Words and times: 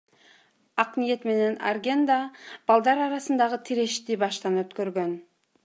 Акниет 0.83 1.27
менен 1.31 1.57
Арген 1.73 2.01
да 2.11 2.17
балдар 2.71 3.03
арасындагы 3.09 3.61
тирешти 3.69 4.21
баштан 4.27 4.59
өткөргөн. 4.67 5.17